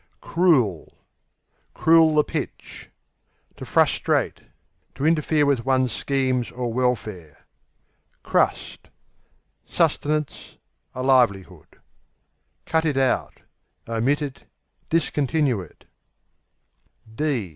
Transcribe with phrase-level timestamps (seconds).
[0.19, 0.97] Crool
[1.75, 2.89] (cruel) the pitch
[3.55, 4.41] To frustrate;
[4.95, 7.45] to interfere with one's schemes or welfare.
[8.23, 8.87] Crust
[9.67, 10.57] Sustenance;
[10.95, 11.67] a livelihood:
[12.65, 13.41] Cut it out
[13.87, 14.45] Omit it;
[14.89, 15.85] discontinue it.